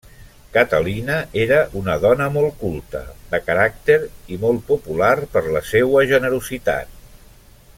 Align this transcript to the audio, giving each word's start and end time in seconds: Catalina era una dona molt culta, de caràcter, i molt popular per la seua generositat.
Catalina 0.53 1.17
era 1.41 1.59
una 1.81 1.97
dona 2.05 2.29
molt 2.37 2.55
culta, 2.61 3.01
de 3.33 3.41
caràcter, 3.49 3.99
i 4.37 4.41
molt 4.47 4.65
popular 4.71 5.11
per 5.37 5.45
la 5.57 5.63
seua 5.73 6.03
generositat. 6.15 6.99